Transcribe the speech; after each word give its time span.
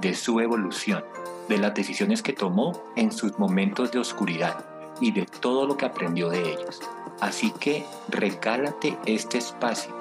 de 0.00 0.14
su 0.14 0.40
evolución, 0.40 1.04
de 1.48 1.58
las 1.58 1.74
decisiones 1.74 2.22
que 2.22 2.32
tomó 2.32 2.82
en 2.96 3.12
sus 3.12 3.38
momentos 3.38 3.90
de 3.90 3.98
oscuridad 3.98 4.64
y 5.00 5.12
de 5.12 5.26
todo 5.26 5.66
lo 5.66 5.76
que 5.76 5.86
aprendió 5.86 6.28
de 6.28 6.52
ellos. 6.52 6.80
Así 7.20 7.50
que 7.52 7.84
regálate 8.08 8.96
este 9.06 9.38
espacio, 9.38 9.94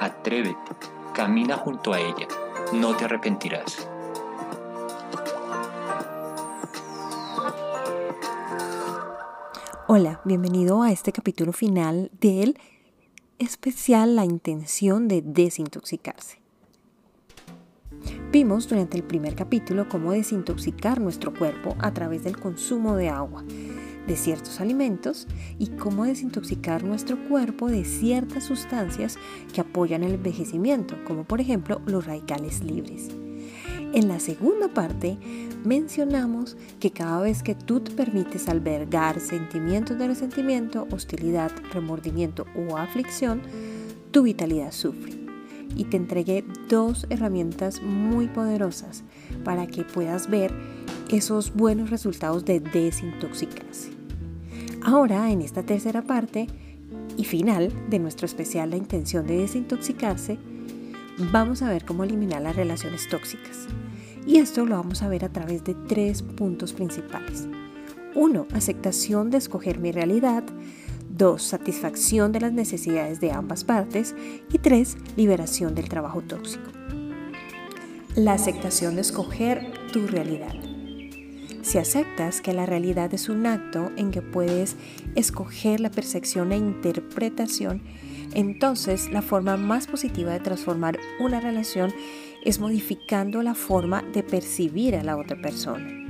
atrévete, 0.00 0.72
camina 1.12 1.56
junto 1.56 1.92
a 1.92 2.00
ella, 2.00 2.26
no 2.72 2.96
te 2.96 3.04
arrepentirás. 3.04 3.88
Hola, 9.86 10.20
bienvenido 10.24 10.82
a 10.82 10.90
este 10.90 11.12
capítulo 11.12 11.52
final 11.52 12.10
del 12.18 12.58
especial 13.38 14.16
La 14.16 14.24
intención 14.24 15.08
de 15.08 15.22
desintoxicarse. 15.22 16.43
Vimos 18.32 18.68
durante 18.68 18.96
el 18.96 19.04
primer 19.04 19.34
capítulo 19.34 19.88
cómo 19.88 20.12
desintoxicar 20.12 21.00
nuestro 21.00 21.32
cuerpo 21.32 21.76
a 21.78 21.92
través 21.94 22.24
del 22.24 22.36
consumo 22.36 22.96
de 22.96 23.08
agua, 23.08 23.44
de 24.06 24.16
ciertos 24.16 24.60
alimentos 24.60 25.26
y 25.58 25.68
cómo 25.68 26.04
desintoxicar 26.04 26.84
nuestro 26.84 27.16
cuerpo 27.28 27.68
de 27.68 27.84
ciertas 27.84 28.44
sustancias 28.44 29.18
que 29.52 29.60
apoyan 29.60 30.02
el 30.02 30.14
envejecimiento, 30.14 30.96
como 31.04 31.24
por 31.24 31.40
ejemplo 31.40 31.80
los 31.86 32.06
radicales 32.06 32.62
libres. 32.62 33.10
En 33.94 34.08
la 34.08 34.18
segunda 34.18 34.66
parte 34.66 35.16
mencionamos 35.64 36.56
que 36.80 36.90
cada 36.90 37.20
vez 37.22 37.44
que 37.44 37.54
tú 37.54 37.78
te 37.78 37.92
permites 37.92 38.48
albergar 38.48 39.20
sentimientos 39.20 39.96
de 39.96 40.08
resentimiento, 40.08 40.88
hostilidad, 40.90 41.52
remordimiento 41.72 42.46
o 42.56 42.76
aflicción, 42.76 43.42
tu 44.10 44.24
vitalidad 44.24 44.72
sufre. 44.72 45.23
Y 45.76 45.84
te 45.84 45.96
entregué 45.96 46.44
dos 46.68 47.06
herramientas 47.10 47.82
muy 47.82 48.28
poderosas 48.28 49.02
para 49.44 49.66
que 49.66 49.84
puedas 49.84 50.30
ver 50.30 50.52
esos 51.08 51.54
buenos 51.54 51.90
resultados 51.90 52.44
de 52.44 52.60
desintoxicarse. 52.60 53.90
Ahora, 54.82 55.30
en 55.30 55.42
esta 55.42 55.62
tercera 55.62 56.02
parte 56.02 56.46
y 57.16 57.24
final 57.24 57.72
de 57.88 57.98
nuestro 57.98 58.26
especial 58.26 58.70
La 58.70 58.76
intención 58.76 59.26
de 59.26 59.38
desintoxicarse, 59.38 60.38
vamos 61.32 61.62
a 61.62 61.70
ver 61.70 61.84
cómo 61.84 62.04
eliminar 62.04 62.42
las 62.42 62.56
relaciones 62.56 63.08
tóxicas. 63.08 63.66
Y 64.26 64.38
esto 64.38 64.64
lo 64.64 64.76
vamos 64.76 65.02
a 65.02 65.08
ver 65.08 65.24
a 65.24 65.28
través 65.28 65.64
de 65.64 65.74
tres 65.74 66.22
puntos 66.22 66.72
principales. 66.72 67.46
Uno, 68.14 68.46
aceptación 68.52 69.30
de 69.30 69.38
escoger 69.38 69.78
mi 69.78 69.92
realidad. 69.92 70.44
Dos, 71.16 71.44
satisfacción 71.44 72.32
de 72.32 72.40
las 72.40 72.52
necesidades 72.52 73.20
de 73.20 73.30
ambas 73.30 73.62
partes. 73.62 74.16
Y 74.52 74.58
tres, 74.58 74.96
liberación 75.16 75.76
del 75.76 75.88
trabajo 75.88 76.22
tóxico. 76.22 76.72
La 78.16 78.32
aceptación 78.32 78.96
de 78.96 79.02
escoger 79.02 79.72
tu 79.92 80.08
realidad. 80.08 80.54
Si 81.62 81.78
aceptas 81.78 82.40
que 82.40 82.52
la 82.52 82.66
realidad 82.66 83.14
es 83.14 83.28
un 83.28 83.46
acto 83.46 83.92
en 83.96 84.10
que 84.10 84.22
puedes 84.22 84.74
escoger 85.14 85.78
la 85.78 85.90
percepción 85.90 86.50
e 86.50 86.56
interpretación, 86.56 87.80
entonces 88.34 89.08
la 89.12 89.22
forma 89.22 89.56
más 89.56 89.86
positiva 89.86 90.32
de 90.32 90.40
transformar 90.40 90.98
una 91.20 91.38
relación 91.38 91.94
es 92.44 92.58
modificando 92.58 93.40
la 93.44 93.54
forma 93.54 94.02
de 94.02 94.24
percibir 94.24 94.96
a 94.96 95.04
la 95.04 95.16
otra 95.16 95.40
persona. 95.40 96.03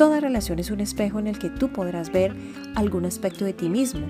Toda 0.00 0.18
relación 0.18 0.58
es 0.58 0.70
un 0.70 0.80
espejo 0.80 1.18
en 1.18 1.26
el 1.26 1.38
que 1.38 1.50
tú 1.50 1.68
podrás 1.68 2.10
ver 2.10 2.34
algún 2.74 3.04
aspecto 3.04 3.44
de 3.44 3.52
ti 3.52 3.68
mismo. 3.68 4.06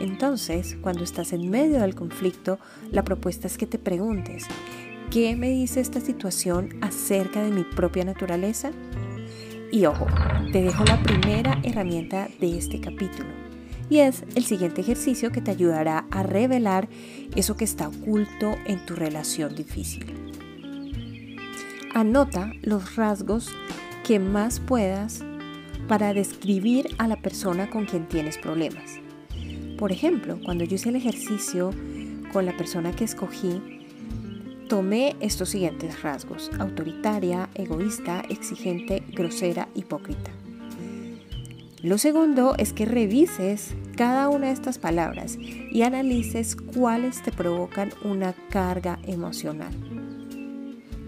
Entonces, 0.00 0.78
cuando 0.80 1.04
estás 1.04 1.34
en 1.34 1.50
medio 1.50 1.82
del 1.82 1.94
conflicto, 1.94 2.58
la 2.90 3.04
propuesta 3.04 3.46
es 3.46 3.58
que 3.58 3.66
te 3.66 3.78
preguntes, 3.78 4.46
¿qué 5.10 5.36
me 5.36 5.50
dice 5.50 5.80
esta 5.80 6.00
situación 6.00 6.78
acerca 6.80 7.42
de 7.42 7.50
mi 7.50 7.64
propia 7.64 8.06
naturaleza? 8.06 8.70
Y 9.70 9.84
ojo, 9.84 10.06
te 10.52 10.62
dejo 10.62 10.84
la 10.84 11.02
primera 11.02 11.60
herramienta 11.62 12.30
de 12.40 12.56
este 12.56 12.80
capítulo. 12.80 13.28
Y 13.90 13.98
es 13.98 14.24
el 14.36 14.44
siguiente 14.46 14.80
ejercicio 14.80 15.32
que 15.32 15.42
te 15.42 15.50
ayudará 15.50 16.06
a 16.10 16.22
revelar 16.22 16.88
eso 17.34 17.58
que 17.58 17.64
está 17.64 17.88
oculto 17.88 18.54
en 18.64 18.86
tu 18.86 18.94
relación 18.94 19.54
difícil. 19.54 20.06
Anota 21.92 22.52
los 22.62 22.96
rasgos 22.96 23.54
que 24.06 24.20
más 24.20 24.60
puedas 24.60 25.24
para 25.88 26.14
describir 26.14 26.86
a 26.98 27.08
la 27.08 27.16
persona 27.16 27.68
con 27.68 27.86
quien 27.86 28.06
tienes 28.06 28.38
problemas. 28.38 29.00
Por 29.78 29.90
ejemplo, 29.90 30.38
cuando 30.44 30.62
yo 30.62 30.76
hice 30.76 30.90
el 30.90 30.96
ejercicio 30.96 31.72
con 32.32 32.46
la 32.46 32.56
persona 32.56 32.92
que 32.92 33.02
escogí, 33.02 33.60
tomé 34.68 35.16
estos 35.18 35.48
siguientes 35.48 36.02
rasgos. 36.02 36.52
Autoritaria, 36.60 37.50
egoísta, 37.54 38.22
exigente, 38.28 39.02
grosera, 39.12 39.68
hipócrita. 39.74 40.30
Lo 41.82 41.98
segundo 41.98 42.54
es 42.58 42.72
que 42.72 42.84
revises 42.86 43.74
cada 43.96 44.28
una 44.28 44.46
de 44.46 44.52
estas 44.52 44.78
palabras 44.78 45.36
y 45.36 45.82
analices 45.82 46.54
cuáles 46.54 47.22
te 47.24 47.32
provocan 47.32 47.90
una 48.04 48.34
carga 48.50 49.00
emocional. 49.04 49.95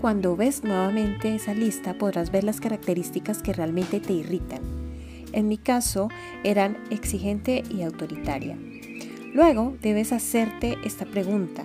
Cuando 0.00 0.36
ves 0.36 0.62
nuevamente 0.62 1.34
esa 1.34 1.54
lista 1.54 1.94
podrás 1.94 2.31
ver 2.31 2.44
las 2.44 2.60
características 2.60 3.42
que 3.42 3.53
realmente 3.53 3.98
te 3.98 4.12
irritan. 4.12 4.60
En 5.32 5.48
mi 5.48 5.59
caso 5.59 6.09
eran 6.44 6.78
exigente 6.91 7.64
y 7.69 7.82
autoritaria. 7.82 8.56
Luego 9.34 9.76
debes 9.82 10.12
hacerte 10.12 10.78
esta 10.84 11.04
pregunta. 11.04 11.64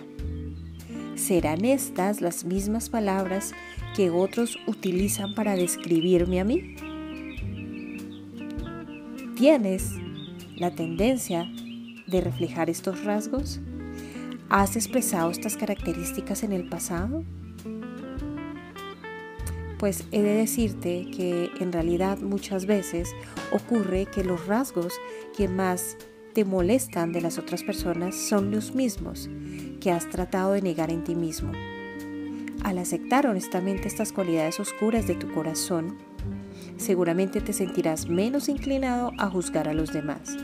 ¿Serán 1.15 1.63
estas 1.63 2.21
las 2.21 2.43
mismas 2.43 2.89
palabras 2.89 3.53
que 3.95 4.09
otros 4.09 4.57
utilizan 4.65 5.35
para 5.35 5.55
describirme 5.55 6.39
a 6.39 6.43
mí? 6.43 6.75
¿Tienes 9.35 9.91
la 10.55 10.71
tendencia 10.71 11.47
de 12.07 12.19
reflejar 12.19 12.71
estos 12.71 13.03
rasgos? 13.03 13.59
¿Has 14.49 14.75
expresado 14.75 15.29
estas 15.29 15.55
características 15.55 16.41
en 16.41 16.51
el 16.51 16.67
pasado? 16.67 17.23
Pues 19.83 20.05
he 20.13 20.21
de 20.21 20.35
decirte 20.35 21.07
que 21.13 21.51
en 21.59 21.73
realidad 21.73 22.19
muchas 22.19 22.65
veces 22.65 23.13
ocurre 23.51 24.05
que 24.05 24.23
los 24.23 24.47
rasgos 24.47 24.93
que 25.35 25.49
más 25.49 25.97
te 26.31 26.45
molestan 26.45 27.11
de 27.11 27.19
las 27.19 27.37
otras 27.37 27.63
personas 27.63 28.15
son 28.15 28.49
los 28.49 28.73
mismos 28.73 29.29
que 29.81 29.91
has 29.91 30.09
tratado 30.09 30.53
de 30.53 30.61
negar 30.61 30.89
en 30.89 31.03
ti 31.03 31.15
mismo. 31.15 31.51
Al 32.63 32.77
aceptar 32.77 33.27
honestamente 33.27 33.89
estas 33.89 34.13
cualidades 34.13 34.57
oscuras 34.61 35.05
de 35.05 35.15
tu 35.15 35.29
corazón, 35.33 35.97
seguramente 36.77 37.41
te 37.41 37.51
sentirás 37.51 38.07
menos 38.07 38.47
inclinado 38.47 39.11
a 39.17 39.29
juzgar 39.29 39.67
a 39.67 39.73
los 39.73 39.91
demás 39.91 40.37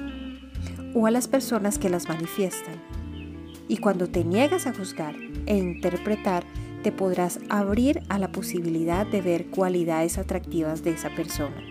o 0.94 1.08
a 1.08 1.12
las 1.12 1.30
personas 1.30 1.80
que 1.80 1.88
las 1.88 2.10
manifiestan. 2.10 2.76
Y 3.70 3.78
cuando 3.78 4.10
te 4.10 4.26
niegas 4.26 4.68
a 4.68 4.74
juzgar 4.74 5.16
e 5.46 5.56
interpretar 5.56 6.44
te 6.84 6.92
podrás 6.92 7.40
abrir 7.50 8.02
a 8.10 8.20
la 8.20 8.32
posibilidad 8.32 9.06
de 9.06 9.22
ver 9.22 9.48
cualidades 9.48 10.18
atractivas 10.18 10.84
de 10.84 10.92
esa 10.92 11.10
persona 11.10 11.62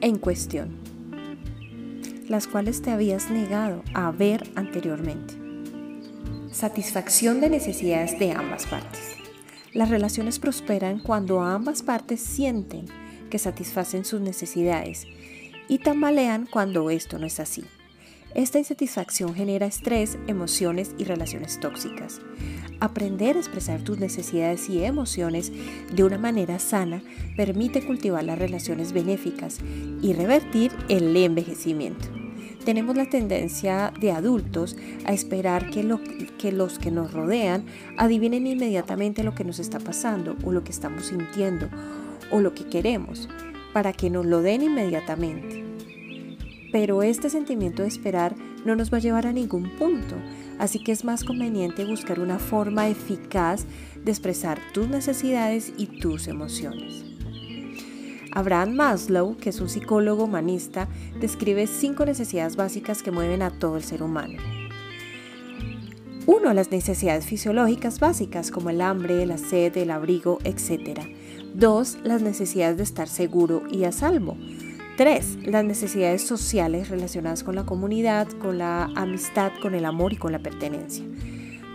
en 0.00 0.18
cuestión, 0.18 0.76
las 2.28 2.46
cuales 2.46 2.82
te 2.82 2.90
habías 2.90 3.30
negado 3.30 3.82
a 3.94 4.10
ver 4.10 4.50
anteriormente. 4.54 5.34
Satisfacción 6.52 7.40
de 7.40 7.50
necesidades 7.50 8.18
de 8.18 8.32
ambas 8.32 8.66
partes. 8.66 9.16
Las 9.72 9.88
relaciones 9.88 10.38
prosperan 10.38 10.98
cuando 10.98 11.40
ambas 11.40 11.82
partes 11.82 12.20
sienten 12.20 12.86
que 13.30 13.38
satisfacen 13.38 14.04
sus 14.04 14.20
necesidades 14.20 15.06
y 15.68 15.78
tambalean 15.78 16.46
cuando 16.50 16.90
esto 16.90 17.18
no 17.18 17.26
es 17.26 17.38
así. 17.38 17.64
Esta 18.34 18.58
insatisfacción 18.58 19.34
genera 19.34 19.66
estrés, 19.66 20.16
emociones 20.28 20.94
y 20.98 21.04
relaciones 21.04 21.58
tóxicas. 21.58 22.20
Aprender 22.78 23.36
a 23.36 23.40
expresar 23.40 23.82
tus 23.82 23.98
necesidades 23.98 24.68
y 24.68 24.84
emociones 24.84 25.52
de 25.92 26.04
una 26.04 26.16
manera 26.16 26.60
sana 26.60 27.02
permite 27.36 27.84
cultivar 27.84 28.22
las 28.22 28.38
relaciones 28.38 28.92
benéficas 28.92 29.58
y 30.00 30.12
revertir 30.12 30.70
el 30.88 31.14
envejecimiento. 31.16 32.08
Tenemos 32.64 32.96
la 32.96 33.06
tendencia 33.06 33.92
de 34.00 34.12
adultos 34.12 34.76
a 35.06 35.12
esperar 35.12 35.70
que, 35.70 35.84
que 36.38 36.52
los 36.52 36.78
que 36.78 36.90
nos 36.90 37.12
rodean 37.12 37.64
adivinen 37.96 38.46
inmediatamente 38.46 39.24
lo 39.24 39.34
que 39.34 39.44
nos 39.44 39.58
está 39.58 39.80
pasando 39.80 40.36
o 40.44 40.52
lo 40.52 40.62
que 40.62 40.70
estamos 40.70 41.06
sintiendo 41.06 41.68
o 42.30 42.40
lo 42.40 42.54
que 42.54 42.64
queremos 42.66 43.28
para 43.72 43.92
que 43.92 44.08
nos 44.08 44.24
lo 44.24 44.40
den 44.40 44.62
inmediatamente. 44.62 45.69
Pero 46.72 47.02
este 47.02 47.30
sentimiento 47.30 47.82
de 47.82 47.88
esperar 47.88 48.34
no 48.64 48.76
nos 48.76 48.92
va 48.92 48.98
a 48.98 49.00
llevar 49.00 49.26
a 49.26 49.32
ningún 49.32 49.70
punto, 49.76 50.16
así 50.58 50.82
que 50.82 50.92
es 50.92 51.04
más 51.04 51.24
conveniente 51.24 51.84
buscar 51.84 52.20
una 52.20 52.38
forma 52.38 52.88
eficaz 52.88 53.64
de 54.04 54.10
expresar 54.10 54.58
tus 54.72 54.88
necesidades 54.88 55.72
y 55.76 55.86
tus 55.86 56.28
emociones. 56.28 57.04
Abraham 58.32 58.74
Maslow, 58.74 59.36
que 59.36 59.50
es 59.50 59.60
un 59.60 59.68
psicólogo 59.68 60.24
humanista, 60.24 60.88
describe 61.20 61.66
cinco 61.66 62.04
necesidades 62.04 62.54
básicas 62.54 63.02
que 63.02 63.10
mueven 63.10 63.42
a 63.42 63.50
todo 63.50 63.76
el 63.76 63.82
ser 63.82 64.02
humano. 64.02 64.40
Uno, 66.26 66.54
las 66.54 66.70
necesidades 66.70 67.26
fisiológicas 67.26 67.98
básicas 67.98 68.52
como 68.52 68.70
el 68.70 68.82
hambre, 68.82 69.26
la 69.26 69.36
sed, 69.36 69.76
el 69.76 69.90
abrigo, 69.90 70.38
etc. 70.44 71.00
Dos, 71.54 71.98
las 72.04 72.22
necesidades 72.22 72.76
de 72.76 72.84
estar 72.84 73.08
seguro 73.08 73.64
y 73.68 73.82
a 73.82 73.90
salvo. 73.90 74.36
Tres, 75.00 75.38
las 75.46 75.64
necesidades 75.64 76.20
sociales 76.26 76.90
relacionadas 76.90 77.42
con 77.42 77.54
la 77.54 77.64
comunidad, 77.64 78.28
con 78.32 78.58
la 78.58 78.84
amistad, 78.96 79.50
con 79.62 79.74
el 79.74 79.86
amor 79.86 80.12
y 80.12 80.16
con 80.16 80.30
la 80.30 80.40
pertenencia. 80.40 81.06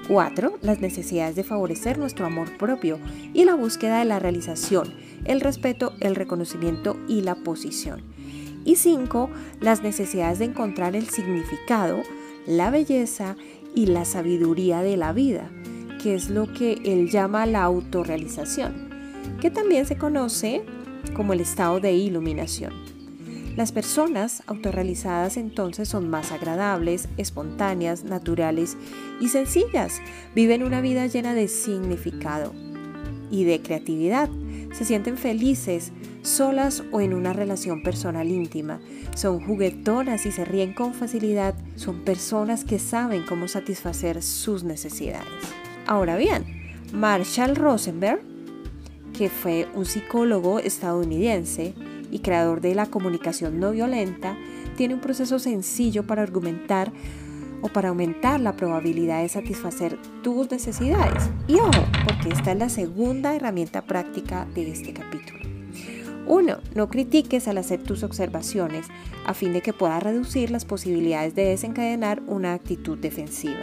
Cuatro, 0.07 0.59
las 0.61 0.79
necesidades 0.79 1.35
de 1.35 1.43
favorecer 1.43 1.97
nuestro 1.97 2.27
amor 2.27 2.55
propio 2.59 2.99
y 3.33 3.45
la 3.45 3.55
búsqueda 3.55 3.97
de 3.97 4.05
la 4.05 4.19
realización, 4.19 4.93
el 5.23 5.41
respeto, 5.41 5.93
el 6.01 6.13
reconocimiento 6.13 6.97
y 7.07 7.21
la 7.21 7.33
posición. 7.33 8.03
Y 8.63 8.75
cinco, 8.75 9.31
las 9.59 9.81
necesidades 9.81 10.37
de 10.37 10.45
encontrar 10.45 10.95
el 10.95 11.09
significado, 11.09 12.03
la 12.45 12.69
belleza 12.69 13.37
y 13.73 13.87
la 13.87 14.05
sabiduría 14.05 14.83
de 14.83 14.97
la 14.97 15.13
vida, 15.13 15.49
que 15.99 16.13
es 16.13 16.29
lo 16.29 16.53
que 16.53 16.73
él 16.85 17.09
llama 17.09 17.47
la 17.47 17.63
autorrealización, 17.63 18.91
que 19.41 19.49
también 19.49 19.87
se 19.87 19.97
conoce 19.97 20.61
como 21.15 21.33
el 21.33 21.41
estado 21.41 21.79
de 21.79 21.93
iluminación. 21.93 22.94
Las 23.55 23.71
personas 23.71 24.43
autorrealizadas 24.47 25.37
entonces 25.37 25.87
son 25.87 26.09
más 26.09 26.33
agradables, 26.33 27.07
espontáneas, 27.15 28.03
naturales 28.03 28.75
y 29.21 29.29
sencillas. 29.29 30.01
Viven 30.35 30.61
una 30.61 30.81
vida 30.81 31.07
llena 31.07 31.33
de 31.33 31.47
significado 31.47 32.53
y 33.31 33.45
de 33.45 33.61
creatividad. 33.61 34.29
Se 34.73 34.83
sienten 34.83 35.17
felices, 35.17 35.93
solas 36.21 36.83
o 36.91 36.99
en 36.99 37.13
una 37.13 37.31
relación 37.31 37.81
personal 37.81 38.27
íntima. 38.27 38.81
Son 39.15 39.39
juguetonas 39.39 40.25
y 40.25 40.33
se 40.33 40.43
ríen 40.43 40.73
con 40.73 40.93
facilidad. 40.93 41.55
Son 41.75 42.03
personas 42.03 42.65
que 42.65 42.77
saben 42.77 43.23
cómo 43.23 43.47
satisfacer 43.47 44.21
sus 44.21 44.65
necesidades. 44.65 45.29
Ahora 45.87 46.17
bien, 46.17 46.43
Marshall 46.93 47.55
Rosenberg, 47.55 48.19
que 49.17 49.29
fue 49.29 49.65
un 49.75 49.85
psicólogo 49.85 50.59
estadounidense 50.59 51.73
y 52.15 52.19
creador 52.19 52.61
de 52.61 52.73
la 52.75 52.85
comunicación 52.85 53.59
no 53.59 53.71
violenta, 53.71 54.37
tiene 54.77 54.93
un 54.93 55.01
proceso 55.01 55.37
sencillo 55.37 56.07
para 56.07 56.23
argumentar 56.23 56.93
o 57.61 57.67
para 57.67 57.89
aumentar 57.89 58.39
la 58.39 58.55
probabilidad 58.55 59.21
de 59.21 59.27
satisfacer 59.27 59.97
tus 60.23 60.49
necesidades. 60.49 61.29
Y 61.49 61.55
ojo, 61.55 61.83
porque 62.05 62.29
esta 62.29 62.53
es 62.53 62.57
la 62.57 62.69
segunda 62.69 63.35
herramienta 63.35 63.81
práctica 63.81 64.47
de 64.55 64.71
este 64.71 64.93
capítulo. 64.93 65.39
1. 66.25 66.57
No 66.73 66.89
critiques 66.89 67.49
al 67.49 67.57
hacer 67.57 67.83
tus 67.83 68.01
observaciones 68.03 68.87
a 69.25 69.33
fin 69.33 69.51
de 69.51 69.61
que 69.61 69.73
puedas 69.73 70.01
reducir 70.01 70.51
las 70.51 70.63
posibilidades 70.63 71.35
de 71.35 71.45
desencadenar 71.47 72.23
una 72.27 72.53
actitud 72.53 72.97
defensiva. 72.97 73.59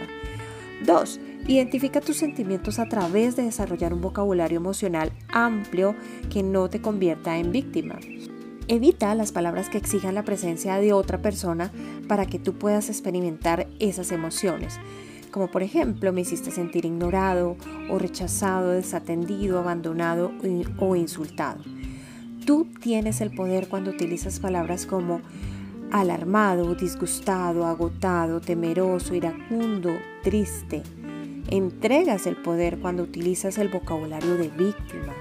2. 0.85 1.19
Identifica 1.47 2.01
tus 2.01 2.17
sentimientos 2.17 2.77
a 2.77 2.87
través 2.87 3.35
de 3.35 3.43
desarrollar 3.43 3.95
un 3.95 4.01
vocabulario 4.01 4.57
emocional 4.57 5.11
amplio 5.29 5.95
que 6.29 6.43
no 6.43 6.69
te 6.69 6.81
convierta 6.81 7.37
en 7.37 7.51
víctima. 7.51 7.95
Evita 8.69 9.13
las 9.13 9.33
palabras 9.33 9.69
que 9.69 9.77
exijan 9.77 10.15
la 10.15 10.23
presencia 10.23 10.77
de 10.77 10.93
otra 10.93 11.21
persona 11.21 11.71
para 12.07 12.25
que 12.25 12.39
tú 12.39 12.53
puedas 12.53 12.87
experimentar 12.87 13.67
esas 13.79 14.11
emociones, 14.13 14.79
como 15.31 15.51
por 15.51 15.63
ejemplo 15.63 16.13
me 16.13 16.21
hiciste 16.21 16.49
sentir 16.49 16.85
ignorado 16.85 17.57
o 17.89 17.99
rechazado, 17.99 18.69
desatendido, 18.69 19.59
abandonado 19.59 20.31
o 20.79 20.95
insultado. 20.95 21.61
Tú 22.45 22.67
tienes 22.79 23.19
el 23.19 23.31
poder 23.31 23.67
cuando 23.67 23.91
utilizas 23.91 24.39
palabras 24.39 24.85
como 24.85 25.21
alarmado, 25.91 26.73
disgustado, 26.73 27.65
agotado, 27.65 28.39
temeroso, 28.39 29.13
iracundo, 29.13 29.91
triste. 30.23 30.83
Entregas 31.49 32.27
el 32.27 32.37
poder 32.37 32.79
cuando 32.79 33.03
utilizas 33.03 33.57
el 33.57 33.67
vocabulario 33.67 34.35
de 34.35 34.47
víctima. 34.47 35.13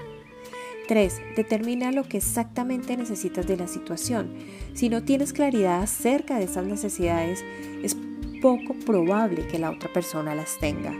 3. 0.92 1.22
Determina 1.36 1.90
lo 1.90 2.02
que 2.02 2.18
exactamente 2.18 2.98
necesitas 2.98 3.46
de 3.46 3.56
la 3.56 3.66
situación. 3.66 4.28
Si 4.74 4.90
no 4.90 5.02
tienes 5.02 5.32
claridad 5.32 5.80
acerca 5.80 6.36
de 6.36 6.44
esas 6.44 6.66
necesidades, 6.66 7.42
es 7.82 7.96
poco 8.42 8.74
probable 8.84 9.46
que 9.46 9.58
la 9.58 9.70
otra 9.70 9.90
persona 9.90 10.34
las 10.34 10.58
tenga. 10.58 10.92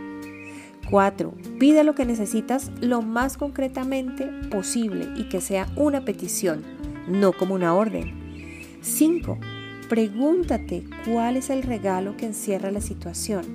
4. 0.89 1.31
Pide 1.59 1.83
lo 1.83 1.93
que 1.93 2.07
necesitas 2.07 2.71
lo 2.81 3.03
más 3.03 3.37
concretamente 3.37 4.25
posible 4.49 5.09
y 5.15 5.29
que 5.29 5.41
sea 5.41 5.67
una 5.75 6.03
petición, 6.03 6.63
no 7.07 7.31
como 7.31 7.53
una 7.53 7.75
orden. 7.75 8.79
5. 8.81 9.37
Pregúntate 9.89 10.85
cuál 11.05 11.37
es 11.37 11.51
el 11.51 11.61
regalo 11.61 12.17
que 12.17 12.25
encierra 12.25 12.71
la 12.71 12.81
situación. 12.81 13.45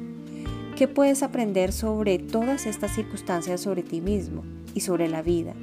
¿Qué 0.77 0.87
puedes 0.87 1.25
aprender 1.25 1.73
sobre 1.73 2.21
todas 2.21 2.67
estas 2.67 2.95
circunstancias 2.95 3.61
sobre 3.61 3.83
ti 3.83 4.01
mismo 4.01 4.45
y 4.73 4.83
sobre 4.83 5.09
la 5.09 5.23
vida? 5.23 5.57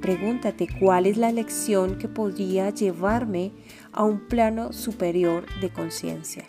Pregúntate 0.00 0.66
cuál 0.78 1.06
es 1.06 1.16
la 1.16 1.30
lección 1.30 1.98
que 1.98 2.08
podría 2.08 2.70
llevarme 2.70 3.52
a 3.92 4.04
un 4.04 4.20
plano 4.28 4.72
superior 4.72 5.44
de 5.60 5.70
conciencia. 5.70 6.44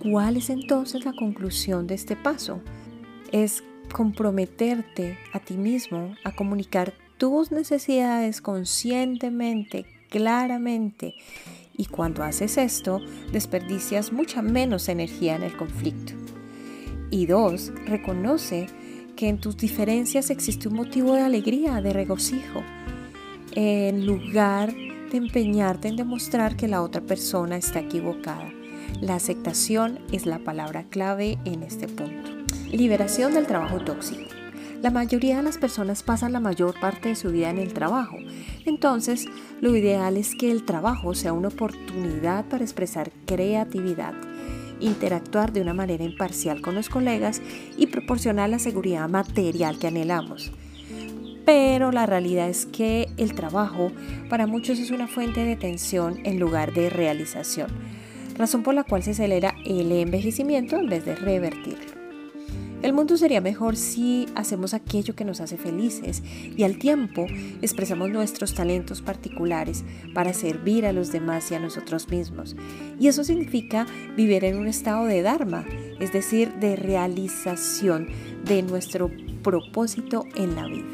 ¿Cuál 0.00 0.36
es 0.36 0.50
entonces 0.50 1.04
la 1.04 1.14
conclusión 1.14 1.86
de 1.86 1.94
este 1.94 2.14
paso? 2.14 2.60
Es 3.32 3.64
comprometerte 3.92 5.18
a 5.32 5.40
ti 5.40 5.56
mismo 5.56 6.14
a 6.24 6.32
comunicar 6.32 6.92
tus 7.16 7.50
necesidades 7.50 8.42
conscientemente, 8.42 9.86
claramente. 10.10 11.14
Y 11.76 11.86
cuando 11.86 12.22
haces 12.22 12.58
esto, 12.58 13.00
desperdicias 13.32 14.12
mucha 14.12 14.42
menos 14.42 14.88
energía 14.88 15.36
en 15.36 15.42
el 15.42 15.56
conflicto. 15.56 16.12
Y 17.10 17.26
dos, 17.26 17.72
reconoce 17.86 18.66
que 19.16 19.28
en 19.28 19.38
tus 19.38 19.56
diferencias 19.56 20.30
existe 20.30 20.68
un 20.68 20.74
motivo 20.74 21.14
de 21.14 21.22
alegría, 21.22 21.80
de 21.80 21.92
regocijo, 21.92 22.62
en 23.52 24.06
lugar 24.06 24.74
de 25.10 25.16
empeñarte 25.16 25.88
en 25.88 25.96
demostrar 25.96 26.56
que 26.56 26.68
la 26.68 26.82
otra 26.82 27.00
persona 27.00 27.56
está 27.56 27.80
equivocada. 27.80 28.52
La 29.00 29.14
aceptación 29.14 29.98
es 30.12 30.26
la 30.26 30.38
palabra 30.38 30.84
clave 30.84 31.38
en 31.44 31.62
este 31.62 31.88
punto. 31.88 32.30
Liberación 32.70 33.34
del 33.34 33.46
trabajo 33.46 33.80
tóxico. 33.80 34.30
La 34.82 34.90
mayoría 34.90 35.38
de 35.38 35.42
las 35.42 35.58
personas 35.58 36.02
pasan 36.02 36.32
la 36.32 36.40
mayor 36.40 36.78
parte 36.78 37.08
de 37.08 37.16
su 37.16 37.30
vida 37.30 37.50
en 37.50 37.58
el 37.58 37.72
trabajo. 37.72 38.18
Entonces, 38.66 39.26
lo 39.60 39.74
ideal 39.74 40.16
es 40.16 40.34
que 40.34 40.52
el 40.52 40.64
trabajo 40.64 41.14
sea 41.14 41.32
una 41.32 41.48
oportunidad 41.48 42.44
para 42.44 42.64
expresar 42.64 43.10
creatividad, 43.24 44.12
interactuar 44.80 45.52
de 45.52 45.60
una 45.60 45.74
manera 45.74 46.04
imparcial 46.04 46.60
con 46.60 46.74
los 46.74 46.88
colegas 46.88 47.42
y 47.76 47.86
proporcionar 47.86 48.50
la 48.50 48.58
seguridad 48.58 49.08
material 49.08 49.78
que 49.78 49.88
anhelamos. 49.88 50.52
Pero 51.44 51.92
la 51.92 52.06
realidad 52.06 52.48
es 52.48 52.66
que 52.66 53.08
el 53.16 53.34
trabajo 53.34 53.92
para 54.28 54.46
muchos 54.46 54.78
es 54.78 54.90
una 54.90 55.06
fuente 55.06 55.44
de 55.44 55.56
tensión 55.56 56.18
en 56.24 56.40
lugar 56.40 56.72
de 56.72 56.90
realización 56.90 57.68
razón 58.36 58.62
por 58.62 58.74
la 58.74 58.84
cual 58.84 59.02
se 59.02 59.12
acelera 59.12 59.54
el 59.64 59.90
envejecimiento 59.92 60.76
en 60.76 60.88
vez 60.88 61.04
de 61.04 61.14
revertirlo. 61.14 61.95
El 62.86 62.92
mundo 62.92 63.16
sería 63.16 63.40
mejor 63.40 63.74
si 63.74 64.26
hacemos 64.36 64.72
aquello 64.72 65.16
que 65.16 65.24
nos 65.24 65.40
hace 65.40 65.56
felices 65.56 66.22
y 66.56 66.62
al 66.62 66.78
tiempo 66.78 67.26
expresamos 67.60 68.10
nuestros 68.10 68.54
talentos 68.54 69.02
particulares 69.02 69.84
para 70.14 70.32
servir 70.32 70.86
a 70.86 70.92
los 70.92 71.10
demás 71.10 71.50
y 71.50 71.56
a 71.56 71.58
nosotros 71.58 72.08
mismos. 72.08 72.54
Y 73.00 73.08
eso 73.08 73.24
significa 73.24 73.88
vivir 74.16 74.44
en 74.44 74.56
un 74.56 74.68
estado 74.68 75.04
de 75.06 75.22
Dharma, 75.22 75.64
es 75.98 76.12
decir, 76.12 76.54
de 76.60 76.76
realización 76.76 78.06
de 78.44 78.62
nuestro 78.62 79.10
propósito 79.42 80.24
en 80.36 80.54
la 80.54 80.68
vida. 80.68 80.86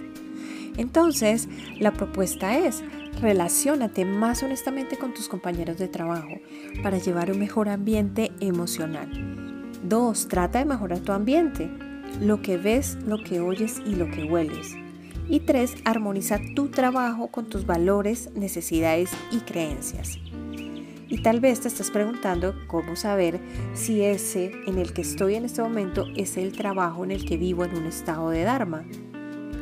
Entonces, 0.78 1.46
la 1.78 1.92
propuesta 1.92 2.56
es, 2.56 2.82
relaciónate 3.20 4.06
más 4.06 4.42
honestamente 4.42 4.96
con 4.96 5.12
tus 5.12 5.28
compañeros 5.28 5.76
de 5.76 5.88
trabajo 5.88 6.40
para 6.82 6.96
llevar 6.96 7.30
un 7.30 7.38
mejor 7.38 7.68
ambiente 7.68 8.32
emocional. 8.40 9.31
2. 9.82 10.28
Trata 10.28 10.58
de 10.60 10.64
mejorar 10.64 11.00
tu 11.00 11.12
ambiente, 11.12 11.70
lo 12.20 12.42
que 12.42 12.56
ves, 12.56 12.96
lo 13.06 13.22
que 13.22 13.40
oyes 13.40 13.80
y 13.84 13.94
lo 13.94 14.10
que 14.10 14.24
hueles. 14.24 14.76
Y 15.28 15.40
3. 15.40 15.74
Armoniza 15.84 16.38
tu 16.54 16.68
trabajo 16.68 17.28
con 17.28 17.46
tus 17.46 17.66
valores, 17.66 18.30
necesidades 18.34 19.10
y 19.30 19.38
creencias. 19.38 20.18
Y 21.08 21.22
tal 21.22 21.40
vez 21.40 21.60
te 21.60 21.68
estás 21.68 21.90
preguntando 21.90 22.54
cómo 22.66 22.96
saber 22.96 23.38
si 23.74 24.02
ese 24.02 24.52
en 24.66 24.78
el 24.78 24.94
que 24.94 25.02
estoy 25.02 25.34
en 25.34 25.44
este 25.44 25.60
momento 25.60 26.06
es 26.16 26.38
el 26.38 26.52
trabajo 26.52 27.04
en 27.04 27.10
el 27.10 27.26
que 27.26 27.36
vivo 27.36 27.64
en 27.64 27.76
un 27.76 27.84
estado 27.84 28.30
de 28.30 28.44
Dharma. 28.44 28.84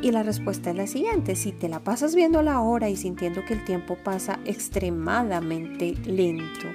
Y 0.01 0.11
la 0.11 0.23
respuesta 0.23 0.71
es 0.71 0.77
la 0.77 0.87
siguiente, 0.87 1.35
si 1.35 1.51
te 1.51 1.69
la 1.69 1.81
pasas 1.81 2.15
viendo 2.15 2.41
la 2.41 2.61
hora 2.61 2.89
y 2.89 2.95
sintiendo 2.95 3.43
que 3.45 3.53
el 3.53 3.65
tiempo 3.65 3.97
pasa 4.03 4.39
extremadamente 4.45 5.93
lento, 6.05 6.67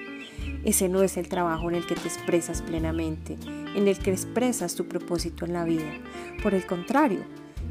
ese 0.65 0.89
no 0.89 1.03
es 1.03 1.17
el 1.17 1.29
trabajo 1.29 1.69
en 1.69 1.77
el 1.77 1.87
que 1.87 1.95
te 1.95 2.09
expresas 2.09 2.63
plenamente, 2.63 3.37
en 3.75 3.89
el 3.89 3.99
que 3.99 4.11
expresas 4.11 4.75
tu 4.75 4.87
propósito 4.87 5.45
en 5.45 5.53
la 5.53 5.65
vida. 5.65 5.93
Por 6.43 6.55
el 6.55 6.67
contrario, 6.67 7.21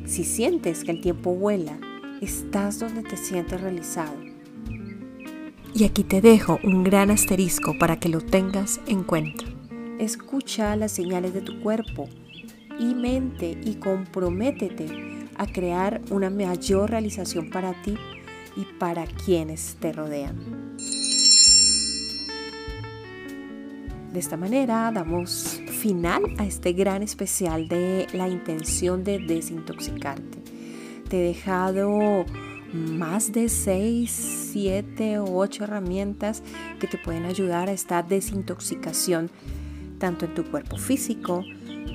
si 0.05 0.23
sientes 0.23 0.83
que 0.83 0.91
el 0.91 1.01
tiempo 1.01 1.33
vuela, 1.35 1.77
estás 2.21 2.79
donde 2.79 3.03
te 3.03 3.17
sientes 3.17 3.59
realizado. 3.59 4.13
Y 5.73 5.83
aquí 5.83 6.03
te 6.03 6.21
dejo 6.21 6.59
un 6.63 6.83
gran 6.83 7.11
asterisco 7.11 7.77
para 7.77 7.99
que 7.99 8.07
lo 8.07 8.21
tengas 8.21 8.79
en 8.87 9.03
cuenta. 9.03 9.43
Escucha 9.99 10.75
las 10.75 10.91
señales 10.91 11.33
de 11.33 11.41
tu 11.41 11.59
cuerpo 11.61 12.07
y 12.79 12.95
mente 12.95 13.57
y 13.63 13.75
comprométete 13.75 14.87
a 15.37 15.47
crear 15.47 16.01
una 16.11 16.29
mayor 16.29 16.91
realización 16.91 17.49
para 17.49 17.73
ti 17.81 17.97
y 18.55 18.65
para 18.79 19.05
quienes 19.05 19.75
te 19.79 19.91
rodean. 19.91 20.64
De 24.15 24.21
esta 24.21 24.37
manera 24.37 24.89
damos 24.93 25.59
final 25.67 26.23
a 26.37 26.45
este 26.45 26.71
gran 26.71 27.03
especial 27.03 27.67
de 27.67 28.07
la 28.13 28.29
intención 28.29 29.03
de 29.03 29.19
desintoxicarte. 29.19 30.37
Te 31.09 31.19
he 31.19 31.27
dejado 31.27 32.23
más 32.71 33.33
de 33.33 33.49
6, 33.49 34.09
7 34.53 35.19
o 35.19 35.35
8 35.35 35.65
herramientas 35.65 36.43
que 36.79 36.87
te 36.87 36.97
pueden 36.97 37.25
ayudar 37.25 37.67
a 37.67 37.73
esta 37.73 38.03
desintoxicación, 38.03 39.29
tanto 39.99 40.23
en 40.23 40.33
tu 40.33 40.45
cuerpo 40.45 40.77
físico 40.77 41.43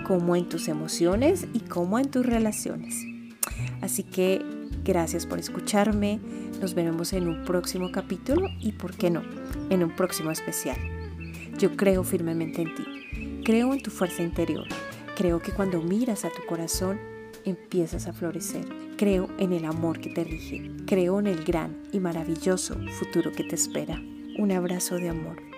como 0.07 0.37
en 0.37 0.47
tus 0.47 0.69
emociones 0.69 1.47
y 1.55 1.61
como 1.61 1.99
en 1.99 2.11
tus 2.11 2.27
relaciones. 2.27 3.03
Así 3.81 4.03
que 4.03 4.45
gracias 4.85 5.25
por 5.25 5.39
escucharme, 5.39 6.21
nos 6.61 6.75
veremos 6.75 7.15
en 7.15 7.29
un 7.29 7.47
próximo 7.47 7.91
capítulo 7.91 8.47
y, 8.61 8.73
¿por 8.73 8.95
qué 8.95 9.09
no?, 9.09 9.23
en 9.71 9.83
un 9.83 9.97
próximo 9.97 10.31
especial. 10.31 10.77
Yo 11.61 11.77
creo 11.77 12.05
firmemente 12.05 12.63
en 12.63 12.75
ti, 12.75 13.43
creo 13.45 13.75
en 13.75 13.83
tu 13.83 13.91
fuerza 13.91 14.23
interior, 14.23 14.67
creo 15.15 15.41
que 15.41 15.53
cuando 15.53 15.83
miras 15.83 16.25
a 16.25 16.31
tu 16.31 16.43
corazón 16.47 16.99
empiezas 17.45 18.07
a 18.07 18.15
florecer, 18.15 18.65
creo 18.97 19.29
en 19.39 19.53
el 19.53 19.67
amor 19.67 20.01
que 20.01 20.09
te 20.09 20.25
rige, 20.25 20.71
creo 20.87 21.21
en 21.21 21.27
el 21.27 21.45
gran 21.45 21.83
y 21.93 22.01
maravilloso 22.01 22.79
futuro 22.99 23.31
que 23.33 23.45
te 23.45 23.57
espera. 23.57 24.01
Un 24.39 24.53
abrazo 24.53 24.95
de 24.95 25.11
amor. 25.11 25.50